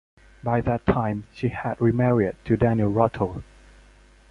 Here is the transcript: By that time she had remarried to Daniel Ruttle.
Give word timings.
By 0.41 0.61
that 0.61 0.87
time 0.87 1.25
she 1.31 1.49
had 1.49 1.79
remarried 1.79 2.35
to 2.45 2.57
Daniel 2.57 2.91
Ruttle. 2.91 3.43